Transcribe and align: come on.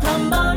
come 0.00 0.32
on. 0.32 0.49